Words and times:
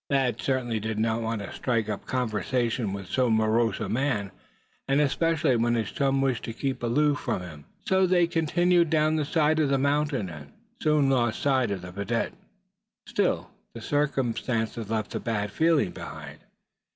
Thad 0.09 0.41
certainly 0.41 0.79
did 0.79 0.97
not 0.97 1.21
want 1.21 1.43
to 1.43 1.53
strike 1.53 1.87
up 1.87 2.01
a 2.01 2.05
conversation 2.07 2.91
with 2.91 3.05
so 3.05 3.29
morose 3.29 3.79
a 3.79 3.87
man; 3.87 4.31
and 4.87 4.99
especially 4.99 5.55
when 5.55 5.75
his 5.75 5.91
chum 5.91 6.21
wished 6.21 6.43
to 6.45 6.53
keep 6.53 6.81
aloof 6.81 7.19
from 7.19 7.43
him. 7.43 7.65
So 7.85 8.07
they 8.07 8.25
continued 8.25 8.87
along 8.91 9.11
down 9.11 9.15
the 9.17 9.25
side 9.25 9.59
of 9.59 9.69
the 9.69 9.77
mountain, 9.77 10.27
and 10.27 10.53
soon 10.81 11.11
lost 11.11 11.43
sight 11.43 11.69
of 11.69 11.83
the 11.83 11.91
vidette. 11.91 12.33
Still, 13.05 13.51
the 13.75 13.81
circumstance 13.81 14.75
left 14.75 15.13
a 15.13 15.19
bad 15.19 15.51
feeling 15.51 15.91
behind. 15.91 16.39